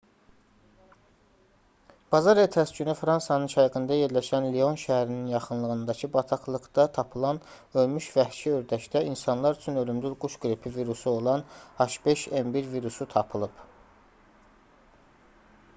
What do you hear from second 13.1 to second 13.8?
tapılıb